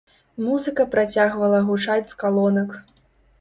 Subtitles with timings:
[0.45, 2.75] Музыка працягвала гучаць з калонак.